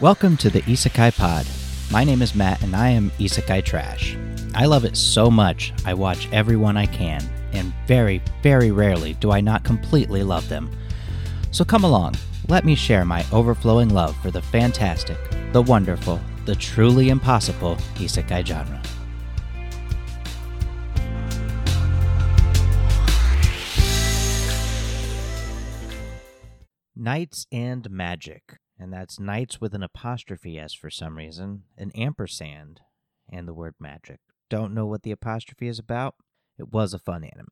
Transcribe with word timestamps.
Welcome 0.00 0.36
to 0.38 0.50
the 0.50 0.60
Isekai 0.62 1.16
Pod. 1.16 1.46
My 1.92 2.02
name 2.02 2.20
is 2.20 2.34
Matt 2.34 2.60
and 2.64 2.74
I 2.74 2.88
am 2.88 3.12
Isekai 3.12 3.64
Trash. 3.64 4.16
I 4.52 4.66
love 4.66 4.84
it 4.84 4.96
so 4.96 5.30
much, 5.30 5.72
I 5.86 5.94
watch 5.94 6.28
everyone 6.32 6.76
I 6.76 6.86
can, 6.86 7.22
and 7.52 7.72
very, 7.86 8.20
very 8.42 8.72
rarely 8.72 9.14
do 9.14 9.30
I 9.30 9.40
not 9.40 9.62
completely 9.62 10.24
love 10.24 10.48
them. 10.48 10.68
So 11.52 11.64
come 11.64 11.84
along, 11.84 12.16
let 12.48 12.64
me 12.64 12.74
share 12.74 13.04
my 13.04 13.24
overflowing 13.30 13.88
love 13.88 14.16
for 14.16 14.32
the 14.32 14.42
fantastic, 14.42 15.16
the 15.52 15.62
wonderful, 15.62 16.20
the 16.44 16.56
truly 16.56 17.10
impossible 17.10 17.76
Isekai 17.94 18.44
genre. 18.44 18.82
Knights 27.04 27.46
and 27.52 27.90
Magic, 27.90 28.56
and 28.78 28.90
that's 28.90 29.20
knights 29.20 29.60
with 29.60 29.74
an 29.74 29.82
apostrophe 29.82 30.58
S 30.58 30.72
for 30.72 30.88
some 30.88 31.18
reason, 31.18 31.64
an 31.76 31.90
ampersand, 31.94 32.80
and 33.30 33.46
the 33.46 33.52
word 33.52 33.74
magic. 33.78 34.20
Don't 34.48 34.72
know 34.72 34.86
what 34.86 35.02
the 35.02 35.10
apostrophe 35.10 35.68
is 35.68 35.78
about? 35.78 36.14
It 36.58 36.72
was 36.72 36.94
a 36.94 36.98
fun 36.98 37.22
anime. 37.22 37.48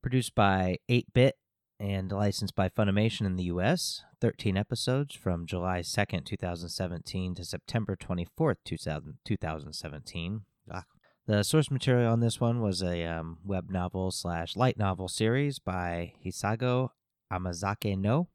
Produced 0.00 0.36
by 0.36 0.78
8 0.88 1.12
Bit 1.12 1.38
and 1.80 2.12
licensed 2.12 2.54
by 2.54 2.68
Funimation 2.68 3.26
in 3.26 3.34
the 3.34 3.50
US, 3.54 4.04
13 4.20 4.56
episodes 4.56 5.16
from 5.16 5.44
July 5.44 5.80
2nd, 5.80 6.24
2017 6.24 7.34
to 7.34 7.44
September 7.44 7.96
24th, 7.96 8.58
2000, 8.64 9.14
2017. 9.24 10.42
Ah. 10.70 10.84
The 11.26 11.42
source 11.42 11.68
material 11.68 12.12
on 12.12 12.20
this 12.20 12.40
one 12.40 12.60
was 12.60 12.80
a 12.80 13.04
um, 13.06 13.38
web 13.44 13.70
novel 13.70 14.12
slash 14.12 14.54
light 14.54 14.78
novel 14.78 15.08
series 15.08 15.58
by 15.58 16.12
Hisago 16.24 16.90
Amazake 17.32 17.96
no. 17.96 18.28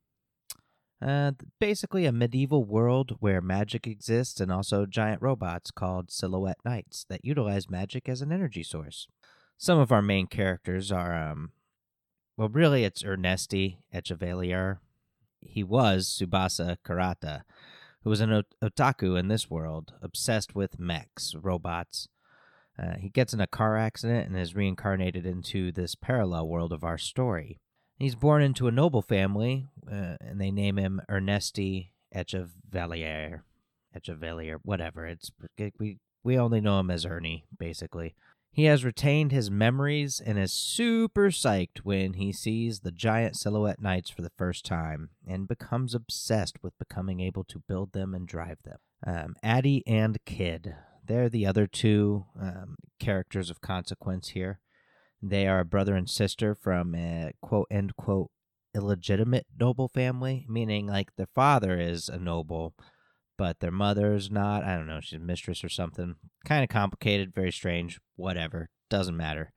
Uh, 1.01 1.31
basically, 1.59 2.05
a 2.05 2.11
medieval 2.11 2.63
world 2.63 3.17
where 3.19 3.41
magic 3.41 3.85
exists 3.85 4.39
and 4.39 4.51
also 4.51 4.85
giant 4.85 5.21
robots 5.21 5.69
called 5.69 6.09
Silhouette 6.09 6.59
Knights 6.63 7.05
that 7.09 7.25
utilize 7.25 7.69
magic 7.69 8.07
as 8.07 8.21
an 8.21 8.31
energy 8.31 8.63
source. 8.63 9.07
Some 9.57 9.77
of 9.77 9.91
our 9.91 10.01
main 10.01 10.27
characters 10.27 10.91
are, 10.91 11.13
um, 11.13 11.51
well, 12.38 12.49
really, 12.49 12.83
it's 12.83 13.03
Ernesti 13.03 13.77
Echevalier. 13.93 14.79
He 15.41 15.63
was 15.63 16.07
Tsubasa 16.07 16.77
Kurata, 16.85 17.43
who 18.03 18.09
was 18.09 18.21
an 18.21 18.43
otaku 18.63 19.19
in 19.19 19.27
this 19.27 19.49
world, 19.49 19.93
obsessed 20.01 20.55
with 20.55 20.79
mechs, 20.79 21.35
robots. 21.35 22.07
Uh, 22.77 22.95
he 22.97 23.09
gets 23.09 23.33
in 23.33 23.39
a 23.39 23.47
car 23.47 23.77
accident 23.77 24.27
and 24.27 24.38
is 24.38 24.55
reincarnated 24.55 25.25
into 25.25 25.71
this 25.71 25.95
parallel 25.95 26.47
world 26.47 26.73
of 26.73 26.83
our 26.83 26.97
story. 26.97 27.59
He's 27.97 28.15
born 28.15 28.41
into 28.41 28.67
a 28.67 28.71
noble 28.71 29.01
family, 29.01 29.67
uh, 29.89 30.17
and 30.19 30.39
they 30.39 30.51
name 30.51 30.77
him 30.77 31.01
Ernesti 31.09 31.89
Echevalier. 32.13 33.41
Echevalier, 33.95 34.57
whatever. 34.63 35.05
It's 35.05 35.31
we 35.79 35.99
we 36.23 36.38
only 36.38 36.59
know 36.59 36.79
him 36.79 36.91
as 36.91 37.05
Ernie, 37.05 37.45
basically. 37.57 38.16
He 38.51 38.66
has 38.66 38.85
retained 38.85 39.33
his 39.33 39.51
memories 39.51 40.21
and 40.25 40.39
is 40.39 40.53
super 40.53 41.29
psyched 41.29 41.79
when 41.83 42.13
he 42.13 42.31
sees 42.31 42.79
the 42.79 42.91
giant 42.91 43.35
silhouette 43.35 43.81
knights 43.81 44.09
for 44.09 44.21
the 44.21 44.31
first 44.38 44.66
time 44.66 45.09
and 45.27 45.45
becomes 45.45 45.93
obsessed 45.93 46.63
with 46.63 46.77
becoming 46.79 47.19
able 47.19 47.44
to 47.44 47.63
build 47.67 47.91
them 47.91 48.13
and 48.16 48.25
drive 48.25 48.59
them. 48.63 48.77
Um, 49.06 49.35
Addie 49.44 49.83
and 49.85 50.17
Kid, 50.25 50.73
they're 51.06 51.27
the 51.27 51.45
other 51.45 51.67
two 51.67 52.27
um, 52.41 52.77
characters 52.97 53.50
of 53.50 53.59
consequence 53.59 54.29
here. 54.29 54.59
They 55.28 55.47
are 55.47 55.59
a 55.59 55.66
brother 55.66 55.96
and 55.96 56.08
sister 56.08 56.53
from 56.53 56.94
a 56.94 57.31
quote 57.41 57.68
end 57.72 57.96
quote 57.96 58.30
illegitimate 58.75 59.47
noble 59.59 59.88
family, 59.88 60.46
meaning 60.47 60.86
like 60.86 61.16
their 61.16 61.30
father 61.34 61.80
is 61.80 62.09
a 62.09 62.19
noble, 62.19 62.75
but 63.36 63.59
their 63.59 63.72
mother's 63.72 64.30
not. 64.30 64.63
I 64.63 64.75
don't 64.75 64.86
know, 64.86 65.00
she's 65.02 65.18
a 65.18 65.24
mistress 65.24 65.63
or 65.63 65.69
something. 65.69 66.18
Kind 66.46 66.63
of 66.63 66.69
complicated, 66.69 67.34
very 67.34 67.52
strange, 67.52 68.00
whatever. 68.16 68.69
Doesn't 68.88 69.18
matter. 69.18 69.52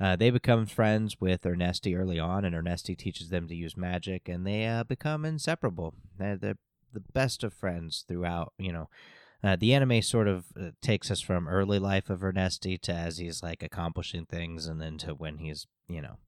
Uh, 0.00 0.14
they 0.14 0.30
become 0.30 0.64
friends 0.64 1.16
with 1.20 1.42
Ernesti 1.42 1.98
early 1.98 2.20
on, 2.20 2.44
and 2.44 2.54
Ernesti 2.54 2.96
teaches 2.96 3.30
them 3.30 3.48
to 3.48 3.54
use 3.54 3.76
magic, 3.76 4.28
and 4.28 4.46
they 4.46 4.64
uh, 4.64 4.84
become 4.84 5.24
inseparable. 5.24 5.92
They're, 6.16 6.36
they're 6.36 6.58
the 6.92 7.02
best 7.12 7.42
of 7.42 7.52
friends 7.52 8.04
throughout, 8.06 8.52
you 8.58 8.72
know, 8.72 8.88
uh, 9.42 9.56
the 9.56 9.72
anime 9.74 10.02
sort 10.02 10.28
of 10.28 10.46
uh, 10.60 10.70
takes 10.82 11.10
us 11.10 11.20
from 11.20 11.48
early 11.48 11.78
life 11.78 12.10
of 12.10 12.20
Ernesti 12.20 12.80
to 12.82 12.92
as 12.92 13.18
he's 13.18 13.42
like 13.42 13.62
accomplishing 13.62 14.26
things, 14.26 14.66
and 14.66 14.80
then 14.80 14.98
to 14.98 15.14
when 15.14 15.38
he's 15.38 15.66
you 15.88 16.02
know 16.02 16.18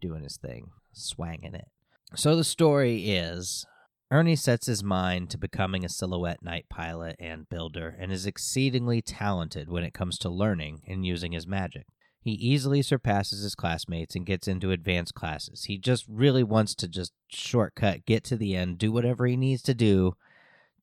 doing 0.00 0.22
his 0.22 0.36
thing, 0.36 0.70
swanging 0.92 1.54
it. 1.54 1.68
So 2.14 2.36
the 2.36 2.44
story 2.44 3.10
is 3.10 3.66
Ernie 4.10 4.36
sets 4.36 4.66
his 4.66 4.84
mind 4.84 5.30
to 5.30 5.38
becoming 5.38 5.84
a 5.84 5.88
silhouette 5.88 6.42
knight 6.42 6.66
pilot 6.68 7.16
and 7.18 7.48
builder, 7.48 7.96
and 7.98 8.12
is 8.12 8.26
exceedingly 8.26 9.00
talented 9.00 9.68
when 9.68 9.84
it 9.84 9.94
comes 9.94 10.18
to 10.18 10.28
learning 10.28 10.82
and 10.86 11.06
using 11.06 11.32
his 11.32 11.46
magic. 11.46 11.86
He 12.20 12.32
easily 12.32 12.80
surpasses 12.80 13.42
his 13.42 13.54
classmates 13.54 14.14
and 14.14 14.24
gets 14.24 14.48
into 14.48 14.70
advanced 14.70 15.14
classes. 15.14 15.64
He 15.64 15.76
just 15.76 16.06
really 16.08 16.42
wants 16.42 16.74
to 16.76 16.88
just 16.88 17.12
shortcut, 17.28 18.06
get 18.06 18.24
to 18.24 18.36
the 18.36 18.54
end, 18.56 18.78
do 18.78 18.92
whatever 18.92 19.26
he 19.26 19.36
needs 19.36 19.62
to 19.62 19.74
do 19.74 20.14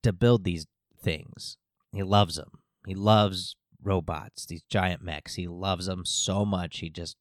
to 0.03 0.13
build 0.13 0.43
these 0.43 0.67
things. 1.01 1.57
He 1.91 2.03
loves 2.03 2.35
them. 2.35 2.59
He 2.85 2.95
loves 2.95 3.55
robots, 3.83 4.45
these 4.45 4.63
giant 4.63 5.01
mechs. 5.01 5.35
He 5.35 5.47
loves 5.47 5.85
them 5.85 6.05
so 6.05 6.45
much. 6.45 6.79
He 6.79 6.89
just 6.89 7.17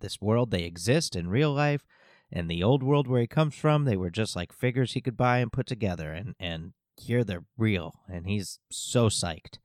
this 0.00 0.20
world 0.20 0.50
they 0.50 0.64
exist 0.64 1.16
in 1.16 1.28
real 1.28 1.52
life, 1.52 1.84
and 2.30 2.50
the 2.50 2.62
old 2.62 2.82
world 2.82 3.06
where 3.06 3.20
he 3.20 3.26
comes 3.26 3.54
from, 3.54 3.84
they 3.84 3.96
were 3.96 4.10
just 4.10 4.36
like 4.36 4.52
figures 4.52 4.92
he 4.92 5.00
could 5.00 5.16
buy 5.16 5.38
and 5.38 5.52
put 5.52 5.66
together, 5.66 6.12
and 6.12 6.34
and 6.38 6.72
here 6.96 7.24
they're 7.24 7.44
real, 7.56 7.94
and 8.08 8.26
he's 8.26 8.58
so 8.70 9.08
psyched. 9.08 9.58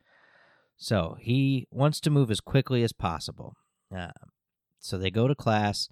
So 0.78 1.18
he 1.19 1.68
wants 1.72 2.00
to 2.01 2.09
move 2.09 2.29
as 2.29 2.39
quickly 2.39 2.84
as 2.84 2.94
possible. 2.94 3.56
Uh, 3.95 4.12
so 4.79 4.97
they 4.97 5.09
go 5.09 5.28
to 5.28 5.35
class. 5.35 5.89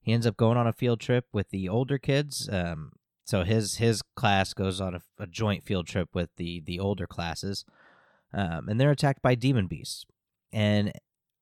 He 0.00 0.12
ends 0.12 0.26
up 0.26 0.36
going 0.36 0.56
on 0.56 0.66
a 0.66 0.72
field 0.72 1.00
trip 1.00 1.26
with 1.32 1.50
the 1.50 1.68
older 1.68 1.98
kids. 1.98 2.48
Um, 2.50 2.92
so 3.24 3.42
his 3.42 3.76
his 3.76 4.02
class 4.16 4.52
goes 4.52 4.80
on 4.80 4.94
a, 4.94 5.00
a 5.18 5.26
joint 5.26 5.64
field 5.64 5.86
trip 5.86 6.10
with 6.14 6.30
the 6.36 6.60
the 6.60 6.78
older 6.78 7.06
classes, 7.06 7.64
um, 8.32 8.68
and 8.68 8.80
they're 8.80 8.90
attacked 8.90 9.22
by 9.22 9.34
demon 9.34 9.66
beasts. 9.66 10.04
And 10.52 10.92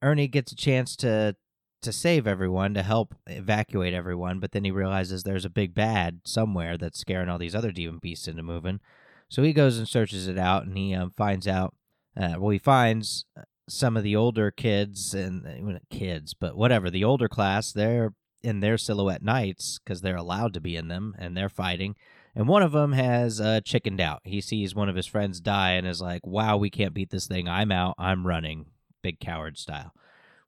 Ernie 0.01 0.29
gets 0.29 0.53
a 0.53 0.57
chance 0.57 0.97
to 0.97 1.37
to 1.83 1.93
save 1.93 2.27
everyone 2.29 2.75
to 2.75 2.83
help 2.83 3.15
evacuate 3.27 3.93
everyone, 3.93 4.39
but 4.39 4.53
then 4.53 4.65
he 4.65 4.71
realizes 4.71 5.23
there's 5.23 5.45
a 5.45 5.51
big 5.51 5.75
bad 5.75 6.21
somewhere 6.25 6.79
that's 6.79 7.01
scaring 7.01 7.29
all 7.29 7.39
these 7.39 7.57
other 7.57 7.73
demon 7.73 7.99
beasts 8.01 8.29
into 8.29 8.43
moving. 8.43 8.81
So 9.29 9.43
he 9.43 9.53
goes 9.53 9.79
and 9.79 9.89
searches 9.89 10.29
it 10.29 10.39
out, 10.39 10.65
and 10.65 10.77
he 10.77 10.95
um, 10.95 11.11
finds 11.11 11.49
out. 11.49 11.75
Uh, 12.17 12.35
well, 12.39 12.51
he 12.51 12.59
finds 12.59 13.25
uh, 13.37 13.43
some 13.69 13.97
of 13.97 14.05
the 14.05 14.15
older 14.15 14.51
kids 14.51 15.15
and 15.15 15.47
uh, 15.47 15.79
kids, 15.91 16.35
but 16.35 16.57
whatever 16.57 16.91
the 16.91 17.03
older 17.03 17.29
class, 17.29 17.73
they're 17.73 18.13
in 18.43 18.61
their 18.61 18.79
silhouette 18.79 19.23
knights 19.23 19.79
because 19.79 20.01
they're 20.01 20.17
allowed 20.17 20.55
to 20.55 20.61
be 20.61 20.77
in 20.77 20.89
them 20.89 21.15
and 21.19 21.37
they're 21.37 21.49
fighting. 21.49 21.97
And 22.35 22.49
one 22.49 22.63
of 22.63 22.73
them 22.73 22.93
has 22.93 23.41
uh, 23.41 23.61
chickened 23.63 24.01
out. 24.01 24.21
He 24.25 24.41
sees 24.41 24.75
one 24.75 24.89
of 24.89 24.97
his 24.97 25.07
friends 25.07 25.41
die 25.41 25.73
and 25.73 25.87
is 25.87 26.01
like, 26.01 26.27
wow, 26.27 26.57
we 26.57 26.71
can't 26.71 26.95
beat 26.95 27.11
this 27.11 27.27
thing. 27.27 27.49
I'm 27.49 27.71
out. 27.71 27.95
I'm 27.99 28.27
running. 28.27 28.67
Big 29.03 29.21
coward 29.21 29.59
style. 29.59 29.93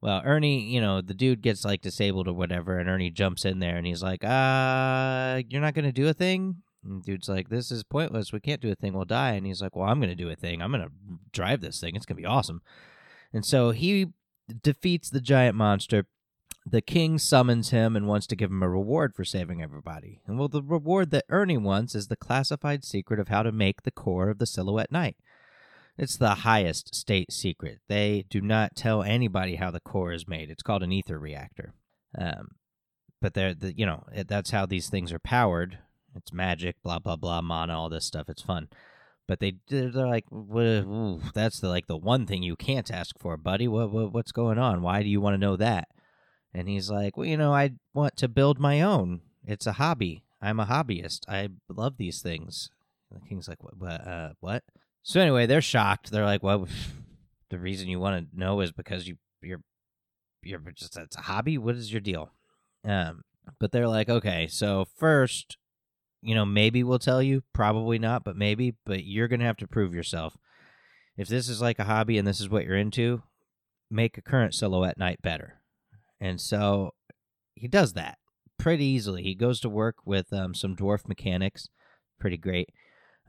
Well, 0.01 0.23
Ernie, 0.25 0.63
you 0.63 0.81
know, 0.81 1.01
the 1.01 1.15
dude 1.15 1.43
gets 1.43 1.65
like 1.65 1.81
disabled 1.81 2.29
or 2.29 2.35
whatever, 2.35 2.79
and 2.79 2.91
Ernie 2.91 3.11
jumps 3.11 3.45
in 3.45 3.59
there 3.59 3.77
and 3.77 3.87
he's 3.87 4.03
like, 4.03 4.23
uh, 4.23 5.43
you're 5.49 5.63
not 5.63 5.75
going 5.75 5.87
to 5.87 5.93
do 5.93 6.09
a 6.09 6.13
thing? 6.13 6.57
And 6.85 7.03
dude's 7.03 7.29
like, 7.29 7.49
this 7.49 7.71
is 7.71 7.83
pointless. 7.83 8.33
We 8.33 8.41
can't 8.41 8.61
do 8.61 8.71
a 8.71 8.75
thing. 8.75 8.93
We'll 8.93 9.07
die. 9.07 9.33
And 9.33 9.47
he's 9.47 9.63
like, 9.63 9.75
well, 9.75 9.89
I'm 9.89 10.01
going 10.01 10.11
to 10.11 10.15
do 10.15 10.29
a 10.29 10.37
thing. 10.37 10.61
I'm 10.61 10.73
going 10.73 10.85
to 10.85 10.93
drive 11.33 11.61
this 11.61 11.81
thing. 11.81 11.97
It's 11.97 12.05
going 12.07 12.17
to 12.17 12.23
be 12.23 12.27
awesome. 12.27 12.61
And 13.33 13.45
so 13.45 13.71
he 13.71 14.09
defeats 14.63 15.11
the 15.11 15.21
giant 15.21 15.57
monster 15.57 16.07
the 16.67 16.81
king 16.81 17.19
summons 17.19 17.71
him 17.71 17.95
and 17.95 18.07
wants 18.07 18.27
to 18.29 18.37
give 18.37 18.51
him 18.51 18.63
a 18.63 18.69
reward 18.69 19.15
for 19.15 19.25
saving 19.25 19.63
everybody. 19.63 20.21
And 20.27 20.39
well, 20.39 20.49
the 20.49 20.63
reward 20.63 21.11
that 21.11 21.27
Ernie 21.29 21.59
wants 21.59 21.95
is 21.95 22.09
the 22.09 22.17
classified 22.17 22.85
secret 22.85 23.21
of 23.21 23.29
how 23.29 23.43
to 23.43 23.53
make 23.53 23.83
the 23.83 23.91
core 23.91 24.31
of 24.31 24.39
the 24.39 24.47
Silhouette 24.47 24.91
Knight. 24.93 25.17
It's 25.97 26.17
the 26.17 26.37
highest 26.37 26.95
state 26.95 27.33
secret. 27.33 27.81
They 27.89 28.25
do 28.29 28.41
not 28.41 28.75
tell 28.75 29.03
anybody 29.03 29.57
how 29.57 29.71
the 29.71 29.81
core 29.81 30.13
is 30.13 30.27
made. 30.27 30.51
It's 30.51 30.63
called 30.63 30.83
an 30.83 30.91
ether 30.91 31.19
reactor. 31.19 31.75
Um, 32.19 32.57
but 33.21 33.35
they're 33.35 33.55
the, 33.55 33.77
you 33.77 33.87
know 33.87 34.05
that's 34.27 34.51
how 34.51 34.67
these 34.67 34.89
things 34.89 35.13
are 35.13 35.19
powered. 35.19 35.79
It's 36.17 36.33
magic, 36.33 36.77
blah 36.83 36.99
blah 36.99 37.17
blah, 37.17 37.43
mana, 37.43 37.79
all 37.79 37.89
this 37.89 38.05
stuff. 38.05 38.29
It's 38.29 38.43
fun. 38.43 38.69
But 39.27 39.41
they 39.41 39.55
they're 39.69 39.91
like, 39.91 40.31
Ooh, 40.33 41.21
that's 41.33 41.61
the 41.61 41.69
like 41.69 41.87
the 41.87 41.97
one 41.97 42.27
thing 42.27 42.43
you 42.43 42.57
can't 42.57 42.91
ask 42.91 43.19
for, 43.19 43.37
buddy. 43.37 43.69
What, 43.69 43.91
what 43.93 44.13
what's 44.13 44.33
going 44.33 44.59
on? 44.59 44.83
Why 44.83 45.03
do 45.03 45.09
you 45.09 45.21
want 45.21 45.35
to 45.35 45.39
know 45.39 45.57
that? 45.57 45.89
And 46.55 46.69
he's 46.69 46.89
like, 46.89 47.17
well, 47.17 47.27
you 47.27 47.37
know, 47.37 47.53
I 47.53 47.73
want 47.93 48.17
to 48.19 48.29
build 48.29 48.61
my 48.61 48.81
own. 48.81 49.21
It's 49.45 49.67
a 49.67 49.73
hobby. 49.73 50.23
I'm 50.41 50.61
a 50.61 50.67
hobbyist. 50.67 51.21
I 51.29 51.49
love 51.69 51.97
these 51.97 52.23
things. 52.23 52.71
And 53.11 53.21
the 53.21 53.29
king's 53.29 53.49
like, 53.49 53.59
what? 53.63 54.07
Uh, 54.07 54.31
what? 54.41 54.63
So 55.03 55.21
anyway, 55.21 55.47
they're 55.47 55.61
shocked. 55.61 56.11
They're 56.11 56.25
like, 56.25 56.43
well, 56.43 56.69
the 57.51 57.59
reason 57.59 57.89
you 57.89 57.99
want 57.99 58.31
to 58.31 58.39
know 58.39 58.61
is 58.61 58.73
because 58.73 59.09
you 59.09 59.17
you're 59.43 59.63
you're 60.43 60.61
just 60.75 60.97
it's 60.97 61.17
a 61.17 61.23
hobby. 61.23 61.59
What 61.59 61.75
is 61.75 61.93
your 61.93 62.01
deal? 62.01 62.31
Um, 62.85 63.23
but 63.59 63.73
they're 63.73 63.89
like, 63.89 64.09
okay, 64.09 64.47
so 64.47 64.87
first, 64.97 65.57
you 66.23 66.35
know, 66.35 66.47
maybe 66.47 66.83
we'll 66.83 66.99
tell 66.99 67.23
you, 67.23 67.43
probably 67.53 67.99
not, 67.99 68.25
but 68.25 68.37
maybe, 68.37 68.75
but 68.87 69.05
you're 69.05 69.29
to 69.29 69.39
have 69.41 69.57
to 69.59 69.67
prove 69.67 69.95
yourself. 69.95 70.37
If 71.17 71.29
this 71.29 71.49
is 71.49 71.61
like 71.61 71.79
a 71.79 71.85
hobby 71.85 72.19
and 72.19 72.27
this 72.27 72.41
is 72.41 72.49
what 72.49 72.65
you're 72.65 72.77
into, 72.77 73.23
make 73.91 74.19
a 74.19 74.23
current 74.23 74.55
silhouette 74.55 74.99
knight 74.99 75.21
better. 75.23 75.61
And 76.25 76.41
so 76.41 76.95
he 77.55 77.69
does 77.69 77.93
that 77.93 78.17
pretty 78.59 78.87
easily. 78.87 79.23
He 79.23 79.35
goes 79.35 79.61
to 79.61 79.69
work 79.69 79.97
with 80.07 80.33
um, 80.33 80.55
some 80.55 80.75
dwarf 80.75 81.07
mechanics, 81.07 81.69
pretty 82.19 82.39
great, 82.39 82.71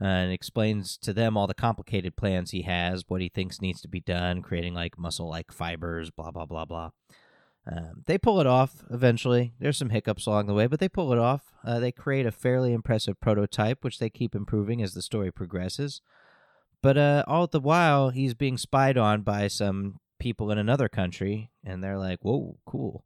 uh, 0.00 0.06
and 0.06 0.32
explains 0.32 0.96
to 0.98 1.12
them 1.12 1.36
all 1.36 1.46
the 1.46 1.52
complicated 1.52 2.16
plans 2.16 2.52
he 2.52 2.62
has, 2.62 3.04
what 3.06 3.20
he 3.20 3.28
thinks 3.28 3.60
needs 3.60 3.82
to 3.82 3.88
be 3.88 4.00
done, 4.00 4.40
creating 4.40 4.72
like 4.72 4.98
muscle 4.98 5.28
like 5.28 5.52
fibers, 5.52 6.10
blah, 6.10 6.30
blah, 6.30 6.46
blah, 6.46 6.64
blah. 6.64 6.88
Um, 7.70 8.02
they 8.06 8.16
pull 8.16 8.40
it 8.40 8.46
off 8.46 8.82
eventually. 8.90 9.52
There's 9.60 9.76
some 9.76 9.90
hiccups 9.90 10.24
along 10.24 10.46
the 10.46 10.54
way, 10.54 10.66
but 10.66 10.80
they 10.80 10.88
pull 10.88 11.12
it 11.12 11.18
off. 11.18 11.52
Uh, 11.66 11.78
they 11.78 11.92
create 11.92 12.24
a 12.24 12.32
fairly 12.32 12.72
impressive 12.72 13.20
prototype, 13.20 13.84
which 13.84 13.98
they 13.98 14.08
keep 14.08 14.34
improving 14.34 14.80
as 14.82 14.94
the 14.94 15.02
story 15.02 15.30
progresses. 15.30 16.00
But 16.82 16.96
uh, 16.96 17.24
all 17.26 17.46
the 17.46 17.60
while, 17.60 18.08
he's 18.08 18.32
being 18.32 18.56
spied 18.56 18.96
on 18.96 19.20
by 19.20 19.48
some 19.48 19.96
people 20.26 20.50
in 20.50 20.58
another 20.58 20.88
country, 20.88 21.52
and 21.64 21.84
they're 21.84 21.98
like, 21.98 22.18
"Whoa, 22.22 22.58
cool." 22.66 23.04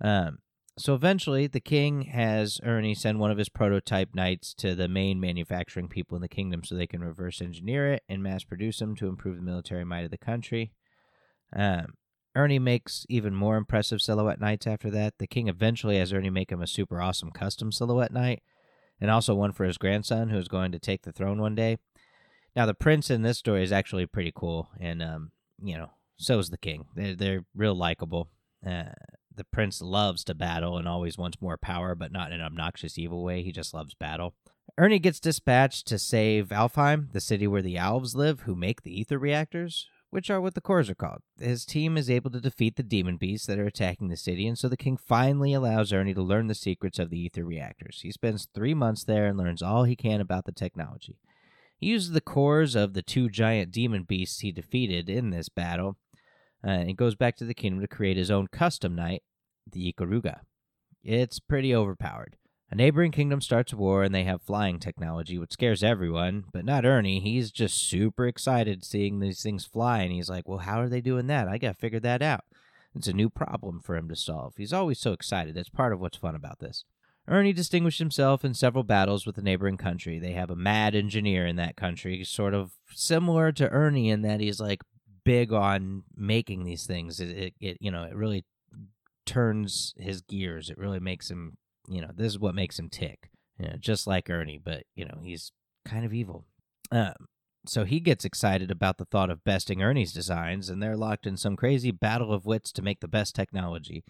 Um, 0.00 0.38
so 0.78 0.94
eventually, 0.94 1.48
the 1.48 1.60
king 1.60 2.02
has 2.02 2.60
Ernie 2.62 2.94
send 2.94 3.18
one 3.18 3.32
of 3.32 3.36
his 3.36 3.48
prototype 3.48 4.14
knights 4.14 4.54
to 4.54 4.76
the 4.76 4.86
main 4.86 5.18
manufacturing 5.18 5.88
people 5.88 6.14
in 6.14 6.22
the 6.22 6.28
kingdom 6.28 6.62
so 6.62 6.76
they 6.76 6.86
can 6.86 7.02
reverse 7.02 7.42
engineer 7.42 7.92
it 7.94 8.04
and 8.08 8.22
mass 8.22 8.44
produce 8.44 8.78
them 8.78 8.94
to 8.94 9.08
improve 9.08 9.34
the 9.34 9.42
military 9.42 9.84
might 9.84 10.04
of 10.04 10.12
the 10.12 10.18
country. 10.18 10.72
Um, 11.52 11.94
Ernie 12.36 12.60
makes 12.60 13.04
even 13.08 13.34
more 13.34 13.56
impressive 13.56 14.00
silhouette 14.00 14.40
knights 14.40 14.68
after 14.68 14.88
that. 14.92 15.14
The 15.18 15.26
king 15.26 15.48
eventually 15.48 15.98
has 15.98 16.12
Ernie 16.12 16.30
make 16.30 16.52
him 16.52 16.62
a 16.62 16.68
super 16.68 17.02
awesome 17.02 17.32
custom 17.32 17.72
silhouette 17.72 18.12
knight, 18.12 18.40
and 19.00 19.10
also 19.10 19.34
one 19.34 19.52
for 19.52 19.64
his 19.64 19.78
grandson 19.78 20.28
who 20.28 20.38
is 20.38 20.46
going 20.46 20.70
to 20.70 20.78
take 20.78 21.02
the 21.02 21.12
throne 21.12 21.40
one 21.40 21.56
day. 21.56 21.78
Now, 22.54 22.66
the 22.66 22.74
prince 22.74 23.10
in 23.10 23.22
this 23.22 23.38
story 23.38 23.64
is 23.64 23.72
actually 23.72 24.06
pretty 24.06 24.32
cool, 24.34 24.68
and 24.78 25.02
um, 25.02 25.32
you 25.60 25.76
know, 25.76 25.90
so 26.16 26.38
is 26.38 26.50
the 26.50 26.58
king. 26.58 26.86
They're 26.94 27.14
they're 27.14 27.44
real 27.54 27.74
likable. 27.74 28.28
Uh, 28.64 28.92
the 29.34 29.44
prince 29.44 29.80
loves 29.80 30.24
to 30.24 30.34
battle 30.34 30.76
and 30.76 30.86
always 30.86 31.18
wants 31.18 31.40
more 31.40 31.56
power, 31.56 31.94
but 31.94 32.12
not 32.12 32.32
in 32.32 32.40
an 32.40 32.46
obnoxious, 32.46 32.98
evil 32.98 33.24
way. 33.24 33.42
He 33.42 33.52
just 33.52 33.74
loves 33.74 33.94
battle. 33.94 34.34
Ernie 34.78 34.98
gets 34.98 35.20
dispatched 35.20 35.86
to 35.88 35.98
save 35.98 36.48
Alfheim, 36.48 37.12
the 37.12 37.20
city 37.20 37.46
where 37.46 37.62
the 37.62 37.76
elves 37.76 38.14
live, 38.14 38.40
who 38.40 38.54
make 38.54 38.82
the 38.82 38.98
ether 38.98 39.18
reactors, 39.18 39.88
which 40.10 40.30
are 40.30 40.40
what 40.40 40.54
the 40.54 40.60
cores 40.60 40.88
are 40.88 40.94
called. 40.94 41.20
His 41.38 41.64
team 41.64 41.96
is 41.96 42.10
able 42.10 42.30
to 42.30 42.40
defeat 42.40 42.76
the 42.76 42.82
demon 42.82 43.16
beasts 43.16 43.46
that 43.46 43.58
are 43.58 43.66
attacking 43.66 44.08
the 44.08 44.16
city, 44.16 44.46
and 44.46 44.58
so 44.58 44.68
the 44.68 44.76
king 44.76 44.96
finally 44.96 45.52
allows 45.52 45.92
Ernie 45.92 46.14
to 46.14 46.22
learn 46.22 46.46
the 46.46 46.54
secrets 46.54 46.98
of 46.98 47.10
the 47.10 47.18
ether 47.18 47.44
reactors. 47.44 48.00
He 48.02 48.12
spends 48.12 48.48
three 48.54 48.74
months 48.74 49.04
there 49.04 49.26
and 49.26 49.38
learns 49.38 49.62
all 49.62 49.84
he 49.84 49.96
can 49.96 50.20
about 50.20 50.44
the 50.44 50.52
technology. 50.52 51.18
He 51.78 51.88
uses 51.88 52.12
the 52.12 52.20
cores 52.20 52.74
of 52.74 52.94
the 52.94 53.02
two 53.02 53.28
giant 53.28 53.72
demon 53.72 54.04
beasts 54.04 54.40
he 54.40 54.52
defeated 54.52 55.10
in 55.10 55.30
this 55.30 55.48
battle, 55.48 55.96
uh, 56.64 56.70
and 56.70 56.96
goes 56.96 57.14
back 57.14 57.36
to 57.36 57.44
the 57.44 57.54
kingdom 57.54 57.80
to 57.80 57.88
create 57.88 58.16
his 58.16 58.30
own 58.30 58.46
custom 58.48 58.94
knight, 58.94 59.22
the 59.70 59.92
Ikaruga. 59.92 60.40
It's 61.02 61.40
pretty 61.40 61.74
overpowered. 61.74 62.36
A 62.70 62.74
neighboring 62.74 63.12
kingdom 63.12 63.42
starts 63.42 63.74
a 63.74 63.76
war 63.76 64.02
and 64.02 64.14
they 64.14 64.24
have 64.24 64.40
flying 64.40 64.78
technology, 64.78 65.36
which 65.38 65.52
scares 65.52 65.82
everyone, 65.82 66.44
but 66.54 66.64
not 66.64 66.86
Ernie. 66.86 67.20
He's 67.20 67.50
just 67.50 67.76
super 67.76 68.26
excited 68.26 68.82
seeing 68.82 69.20
these 69.20 69.42
things 69.42 69.66
fly, 69.66 70.00
and 70.00 70.12
he's 70.12 70.30
like, 70.30 70.48
Well, 70.48 70.58
how 70.58 70.80
are 70.80 70.88
they 70.88 71.02
doing 71.02 71.26
that? 71.26 71.48
I 71.48 71.58
got 71.58 71.74
to 71.74 71.78
figure 71.78 72.00
that 72.00 72.22
out. 72.22 72.44
It's 72.94 73.08
a 73.08 73.12
new 73.12 73.28
problem 73.28 73.80
for 73.80 73.94
him 73.94 74.08
to 74.08 74.16
solve. 74.16 74.54
He's 74.56 74.72
always 74.72 74.98
so 74.98 75.12
excited. 75.12 75.54
That's 75.54 75.68
part 75.68 75.92
of 75.92 76.00
what's 76.00 76.16
fun 76.16 76.34
about 76.34 76.60
this. 76.60 76.84
Ernie 77.28 77.52
distinguished 77.52 77.98
himself 77.98 78.44
in 78.44 78.54
several 78.54 78.84
battles 78.84 79.26
with 79.26 79.36
the 79.36 79.42
neighboring 79.42 79.76
country. 79.76 80.18
They 80.18 80.32
have 80.32 80.50
a 80.50 80.56
mad 80.56 80.94
engineer 80.94 81.46
in 81.46 81.56
that 81.56 81.76
country, 81.76 82.24
sort 82.24 82.52
of 82.54 82.72
similar 82.90 83.52
to 83.52 83.70
Ernie 83.70 84.10
in 84.10 84.22
that 84.22 84.40
he's 84.40 84.60
like 84.60 84.82
big 85.24 85.52
on 85.52 86.04
making 86.16 86.64
these 86.64 86.86
things. 86.86 87.20
It, 87.20 87.30
it, 87.30 87.54
it 87.60 87.78
you 87.80 87.90
know, 87.90 88.04
it 88.04 88.14
really 88.14 88.44
turns 89.26 89.94
his 89.96 90.20
gears. 90.20 90.70
It 90.70 90.78
really 90.78 91.00
makes 91.00 91.30
him 91.30 91.56
you 91.88 92.00
know, 92.00 92.10
this 92.14 92.28
is 92.28 92.38
what 92.38 92.54
makes 92.54 92.78
him 92.78 92.88
tick. 92.88 93.30
You 93.58 93.68
know, 93.68 93.76
just 93.78 94.06
like 94.06 94.30
Ernie, 94.30 94.60
but 94.62 94.84
you 94.94 95.04
know, 95.04 95.18
he's 95.22 95.52
kind 95.84 96.04
of 96.04 96.12
evil. 96.12 96.46
Um, 96.90 97.14
so 97.66 97.84
he 97.84 98.00
gets 98.00 98.24
excited 98.24 98.70
about 98.70 98.98
the 98.98 99.04
thought 99.04 99.30
of 99.30 99.44
besting 99.44 99.82
Ernie's 99.82 100.12
designs, 100.12 100.68
and 100.68 100.82
they're 100.82 100.96
locked 100.96 101.26
in 101.26 101.36
some 101.36 101.56
crazy 101.56 101.90
battle 101.90 102.32
of 102.32 102.46
wits 102.46 102.72
to 102.72 102.82
make 102.82 103.00
the 103.00 103.08
best 103.08 103.34
technology. 103.34 104.04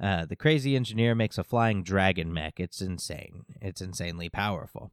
Uh, 0.00 0.26
the 0.26 0.36
crazy 0.36 0.74
engineer 0.74 1.14
makes 1.14 1.38
a 1.38 1.44
flying 1.44 1.84
dragon 1.84 2.32
mech. 2.32 2.58
It's 2.58 2.80
insane. 2.80 3.44
It's 3.60 3.80
insanely 3.80 4.28
powerful. 4.28 4.90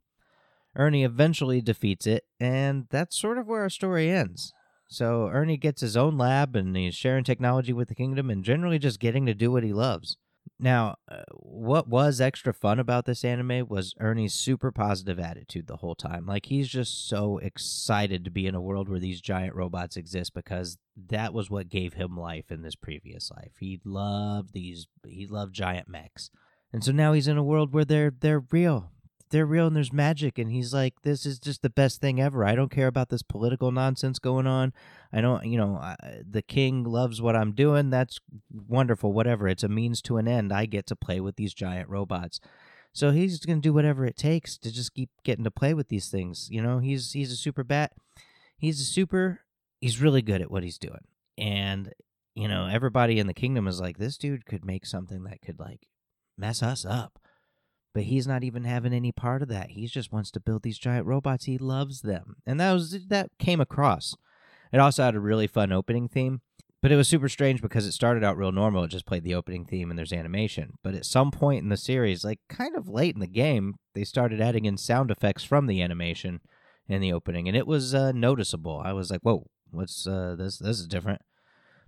Ernie 0.76 1.04
eventually 1.04 1.62
defeats 1.62 2.06
it, 2.06 2.26
and 2.40 2.86
that's 2.92 3.20
sort 3.20 3.40
of 3.40 3.48
where 3.48 3.62
our 3.62 3.72
story 3.72 4.12
ends. 4.12 4.54
So 4.90 5.30
Ernie 5.30 5.58
gets 5.58 5.82
his 5.82 5.96
own 5.96 6.18
lab, 6.18 6.56
and 6.56 6.76
he's 6.76 6.96
sharing 6.96 7.24
technology 7.24 7.74
with 7.74 7.90
the 7.90 7.96
kingdom, 7.96 8.30
and 8.30 8.44
generally 8.44 8.80
just 8.80 9.00
getting 9.00 9.26
to 9.28 9.36
do 9.36 9.52
what 9.52 9.64
he 9.64 9.72
loves. 9.72 10.18
Now, 10.60 10.96
uh, 11.08 11.24
what 11.32 11.88
was 11.88 12.20
extra 12.20 12.54
fun 12.54 12.80
about 12.80 13.06
this 13.06 13.24
anime 13.24 13.68
was 13.70 13.94
Ernie's 14.00 14.34
super 14.34 14.72
positive 14.72 15.20
attitude 15.20 15.68
the 15.68 15.78
whole 15.78 15.96
time. 15.96 16.26
Like 16.26 16.48
he's 16.48 16.68
just 16.68 17.08
so 17.08 17.38
excited 17.38 18.26
to 18.26 18.32
be 18.32 18.48
in 18.48 18.56
a 18.56 18.62
world 18.62 18.90
where 18.90 19.00
these 19.00 19.22
giant 19.22 19.56
robots 19.56 19.96
exist 19.96 20.34
because 20.34 20.78
that 20.98 21.34
was 21.34 21.50
what 21.50 21.70
gave 21.70 21.94
him 21.94 22.18
life 22.18 22.52
in 22.52 22.62
this 22.62 22.76
previous 22.76 23.32
life. 23.32 23.54
He 23.60 23.80
loved 23.86 24.54
these 24.54 24.88
he 25.08 25.28
loved 25.28 25.54
giant 25.54 25.88
mechs. 25.88 26.30
And 26.74 26.84
so 26.84 26.92
now 26.92 27.14
he's 27.14 27.28
in 27.28 27.38
a 27.38 27.44
world 27.44 27.74
where 27.74 27.86
they're 27.86 28.12
they're 28.12 28.44
real 28.52 28.92
they're 29.30 29.46
real 29.46 29.68
and 29.68 29.76
there's 29.76 29.94
magic 29.94 30.38
and 30.38 30.52
he's 30.52 30.74
like 30.74 31.02
this 31.04 31.26
is 31.26 31.40
just 31.40 31.62
the 31.62 31.70
best 31.70 32.02
thing 32.02 32.20
ever. 32.20 32.46
I 32.46 32.56
don't 32.56 32.72
care 32.72 32.88
about 32.88 33.10
this 33.10 33.22
political 33.22 33.72
nonsense 33.72 34.20
going 34.20 34.48
on. 34.48 34.74
I 35.14 35.22
don't 35.22 35.46
you 35.46 35.58
know 35.58 35.76
I, 35.76 35.96
the 36.30 36.42
king 36.42 36.84
loves 36.84 37.22
what 37.22 37.36
i'm 37.36 37.54
doing. 37.54 37.90
That's 37.90 38.20
wonderful 38.52 39.14
whatever. 39.14 39.48
It's 39.48 39.64
a 39.64 39.70
means 39.70 40.02
to 40.04 40.18
an 40.18 40.28
end. 40.28 40.52
I 40.52 40.66
get 40.66 40.86
to 40.88 40.96
play 40.96 41.20
with 41.20 41.36
these 41.36 41.54
giant 41.54 41.90
robots. 41.90 42.40
So 42.92 43.12
he's 43.12 43.40
going 43.46 43.62
to 43.62 43.68
do 43.68 43.74
whatever 43.74 44.06
it 44.06 44.18
takes 44.18 44.58
to 44.58 44.72
just 44.72 44.96
keep 44.96 45.10
getting 45.24 45.44
to 45.44 45.52
play 45.52 45.74
with 45.74 45.90
these 45.90 46.10
things 46.10 46.48
you 46.52 46.62
know? 46.62 46.80
He's 46.80 47.12
he's 47.12 47.32
a 47.32 47.38
super 47.38 47.64
bat 47.64 47.94
he's 48.58 48.82
a 48.82 48.86
super 48.86 49.42
he's 49.80 50.02
really 50.02 50.22
good 50.22 50.42
at 50.42 50.52
what 50.52 50.64
he's 50.64 50.78
doing. 50.78 51.06
And 51.38 51.94
you 52.36 52.48
know 52.48 52.68
everybody 52.68 53.20
in 53.20 53.28
the 53.28 53.34
kingdom 53.34 53.68
is 53.68 53.80
like 53.80 53.98
this 53.98 54.18
dude 54.18 54.46
could 54.46 54.66
make 54.66 54.86
something 54.86 55.24
that 55.24 55.42
could 55.42 55.60
like 55.60 55.88
mess 56.38 56.64
us 56.64 56.86
up 56.86 57.20
but 57.94 58.04
he's 58.04 58.28
not 58.28 58.44
even 58.44 58.64
having 58.64 58.94
any 58.94 59.12
part 59.12 59.42
of 59.42 59.48
that. 59.50 59.72
He 59.72 59.88
just 59.88 60.12
wants 60.12 60.32
to 60.32 60.40
build 60.40 60.64
these 60.64 60.78
giant 60.78 61.06
robots. 61.06 61.46
He 61.46 61.58
loves 61.58 62.02
them. 62.02 62.38
And 62.46 62.60
that 62.60 62.74
was 62.74 63.08
that 63.08 63.30
came 63.40 63.62
across. 63.62 64.16
It 64.72 64.80
also 64.80 65.04
had 65.04 65.16
a 65.16 65.20
really 65.20 65.48
fun 65.48 65.72
opening 65.72 66.08
theme, 66.08 66.42
but 66.82 66.92
it 66.92 66.96
was 66.96 67.08
super 67.08 67.28
strange 67.28 67.62
because 67.62 67.88
it 67.88 67.92
started 67.94 68.24
out 68.24 68.38
real 68.38 68.52
normal. 68.52 68.84
It 68.84 68.90
just 68.90 69.08
played 69.08 69.24
the 69.24 69.34
opening 69.34 69.66
theme 69.66 69.90
and 69.90 69.98
there's 69.98 70.14
animation. 70.14 70.74
But 70.84 70.94
at 70.94 71.06
some 71.06 71.32
point 71.32 71.64
in 71.64 71.70
the 71.70 71.78
series, 71.78 72.24
like 72.24 72.40
kind 72.48 72.76
of 72.76 72.88
late 72.88 73.16
in 73.16 73.20
the 73.20 73.28
game, 73.28 73.76
they 73.96 74.04
started 74.04 74.40
adding 74.40 74.66
in 74.66 74.78
sound 74.78 75.10
effects 75.10 75.44
from 75.44 75.66
the 75.66 75.82
animation 75.82 76.42
in 76.88 77.02
the 77.02 77.14
opening, 77.14 77.48
and 77.48 77.56
it 77.56 77.68
was 77.68 77.94
uh, 77.94 78.12
noticeable. 78.12 78.82
I 78.84 78.94
was 78.94 79.12
like, 79.12 79.22
"Whoa, 79.22 79.46
what's 79.70 80.08
uh, 80.08 80.36
this? 80.38 80.58
This 80.58 80.80
is 80.80 80.88
different." 80.88 81.22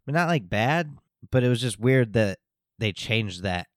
But 0.06 0.14
not 0.14 0.28
like 0.28 0.50
bad, 0.50 0.98
but 1.32 1.44
it 1.44 1.50
was 1.50 1.62
just 1.62 1.80
weird 1.80 2.14
that 2.14 2.40
they 2.78 2.92
changed 2.92 3.44
that 3.44 3.68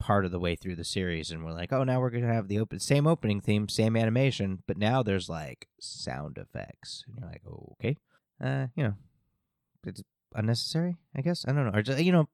part 0.00 0.24
of 0.24 0.30
the 0.30 0.40
way 0.40 0.56
through 0.56 0.74
the 0.74 0.82
series 0.82 1.30
and 1.30 1.44
we're 1.44 1.52
like 1.52 1.72
oh 1.72 1.84
now 1.84 2.00
we're 2.00 2.10
gonna 2.10 2.32
have 2.32 2.48
the 2.48 2.58
open 2.58 2.80
same 2.80 3.06
opening 3.06 3.40
theme 3.40 3.68
same 3.68 3.96
animation 3.96 4.62
but 4.66 4.78
now 4.78 5.02
there's 5.02 5.28
like 5.28 5.68
sound 5.78 6.38
effects. 6.38 7.04
And 7.06 7.18
you're 7.20 7.28
like 7.28 7.42
oh, 7.46 7.76
okay 7.78 7.96
uh 8.42 8.66
you 8.74 8.82
know 8.82 8.94
it's 9.86 10.02
unnecessary 10.34 10.96
i 11.14 11.20
guess? 11.20 11.44
I 11.46 11.52
don't 11.52 11.66
know. 11.66 11.78
Or 11.78 11.82
just 11.82 12.02
you 12.02 12.12
know 12.12 12.28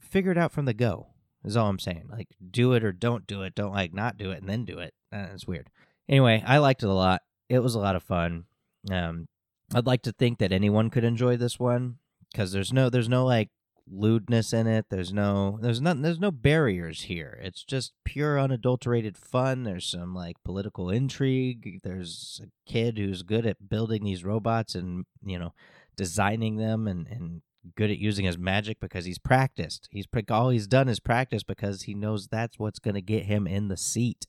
figure 0.00 0.30
it 0.30 0.38
out 0.38 0.52
from 0.52 0.66
the 0.66 0.74
go 0.74 1.08
is 1.42 1.56
all 1.56 1.68
i'm 1.68 1.78
saying. 1.78 2.08
Like 2.12 2.28
do 2.48 2.74
it 2.74 2.84
or 2.84 2.92
don't 2.92 3.26
do 3.26 3.42
it. 3.42 3.54
Don't 3.54 3.72
like 3.72 3.94
not 3.94 4.18
do 4.18 4.30
it 4.30 4.40
and 4.40 4.48
then 4.48 4.64
do 4.64 4.78
it. 4.78 4.92
Uh, 5.12 5.28
it's 5.32 5.46
weird. 5.46 5.70
Anyway 6.08 6.44
i 6.46 6.58
liked 6.58 6.82
it 6.82 6.88
a 6.88 6.92
lot. 6.92 7.22
It 7.48 7.60
was 7.60 7.74
a 7.74 7.80
lot 7.80 7.96
of 7.96 8.02
fun. 8.02 8.44
Um 8.90 9.26
i'd 9.74 9.86
like 9.86 10.02
to 10.02 10.12
think 10.12 10.38
that 10.38 10.52
anyone 10.52 10.90
could 10.90 11.02
enjoy 11.02 11.36
this 11.36 11.58
one 11.58 11.96
because 12.30 12.52
there's 12.52 12.72
no 12.72 12.90
there's 12.90 13.08
no 13.08 13.24
like 13.24 13.48
lewdness 13.90 14.52
in 14.52 14.66
it. 14.66 14.86
There's 14.90 15.12
no 15.12 15.58
there's 15.60 15.80
not 15.80 16.02
there's 16.02 16.20
no 16.20 16.30
barriers 16.30 17.02
here. 17.02 17.38
It's 17.42 17.62
just 17.62 17.92
pure 18.04 18.38
unadulterated 18.38 19.16
fun. 19.16 19.64
There's 19.64 19.86
some 19.86 20.14
like 20.14 20.36
political 20.44 20.90
intrigue. 20.90 21.80
There's 21.82 22.40
a 22.42 22.70
kid 22.70 22.98
who's 22.98 23.22
good 23.22 23.46
at 23.46 23.68
building 23.68 24.04
these 24.04 24.24
robots 24.24 24.74
and, 24.74 25.06
you 25.24 25.38
know, 25.38 25.54
designing 25.96 26.56
them 26.56 26.86
and 26.86 27.06
and 27.06 27.42
good 27.74 27.90
at 27.90 27.98
using 27.98 28.24
his 28.24 28.38
magic 28.38 28.78
because 28.80 29.04
he's 29.04 29.18
practiced. 29.18 29.88
He's 29.90 30.06
all 30.30 30.50
he's 30.50 30.66
done 30.66 30.88
is 30.88 31.00
practice 31.00 31.42
because 31.42 31.82
he 31.82 31.94
knows 31.94 32.28
that's 32.28 32.58
what's 32.58 32.78
going 32.78 32.94
to 32.94 33.02
get 33.02 33.24
him 33.24 33.46
in 33.46 33.68
the 33.68 33.76
seat. 33.76 34.26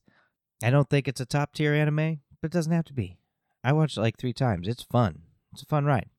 I 0.64 0.72
don't 0.72 0.90
think 0.90 1.08
it's 1.08 1.22
a 1.22 1.26
top 1.26 1.54
tier 1.54 1.74
anime, 1.74 2.22
but 2.42 2.52
it 2.52 2.52
doesn't 2.52 2.74
have 2.74 2.86
to 2.86 2.94
be. 2.94 3.18
I 3.64 3.74
watched 3.74 3.98
it 3.98 4.02
like 4.02 4.18
3 4.18 4.34
times. 4.34 4.68
It's 4.68 4.84
fun. 4.84 5.24
It's 5.54 5.62
a 5.62 5.68
fun 5.68 5.86
ride. 5.86 6.10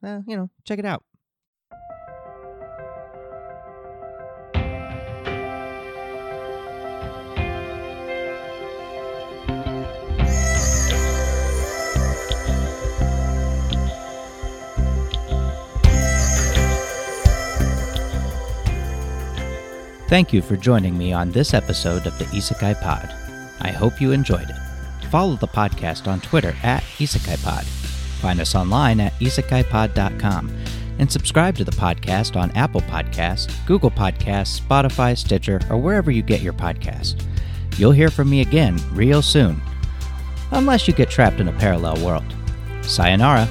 Well, 0.00 0.22
you 0.26 0.36
know, 0.36 0.50
check 0.64 0.78
it 0.78 0.84
out. 0.84 1.02
Thank 20.08 20.32
you 20.32 20.40
for 20.40 20.56
joining 20.56 20.96
me 20.96 21.12
on 21.12 21.30
this 21.32 21.52
episode 21.52 22.06
of 22.06 22.18
the 22.18 22.24
Isekai 22.26 22.80
Pod. 22.80 23.14
I 23.60 23.70
hope 23.70 24.00
you 24.00 24.12
enjoyed 24.12 24.48
it. 24.48 24.56
Follow 25.10 25.36
the 25.36 25.46
podcast 25.46 26.08
on 26.08 26.22
Twitter 26.22 26.56
at 26.62 26.82
Isekai 26.96 27.42
Pod. 27.44 27.66
Find 28.22 28.40
us 28.40 28.54
online 28.54 29.00
at 29.00 29.12
isekaipod.com 29.20 30.56
and 30.98 31.12
subscribe 31.12 31.56
to 31.56 31.64
the 31.64 31.72
podcast 31.72 32.36
on 32.36 32.50
Apple 32.52 32.80
Podcasts, 32.80 33.54
Google 33.66 33.90
Podcasts, 33.90 34.58
Spotify, 34.58 35.16
Stitcher, 35.16 35.60
or 35.68 35.76
wherever 35.76 36.10
you 36.10 36.22
get 36.22 36.40
your 36.40 36.54
podcast. 36.54 37.22
You'll 37.76 37.92
hear 37.92 38.08
from 38.10 38.30
me 38.30 38.40
again 38.40 38.78
real 38.92 39.20
soon, 39.20 39.60
unless 40.52 40.88
you 40.88 40.94
get 40.94 41.10
trapped 41.10 41.38
in 41.38 41.48
a 41.48 41.52
parallel 41.52 42.02
world. 42.02 42.34
Sayonara. 42.80 43.46